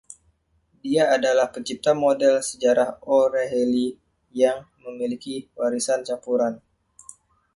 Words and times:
Dia 0.83 1.03
adalah 1.17 1.47
pencipta 1.55 1.91
model 2.03 2.35
sejarah 2.49 2.89
O'Rahilly 3.15 3.89
yang 4.41 4.57
memiliki 4.85 5.35
warisan 5.57 6.01
campuran. 6.09 6.53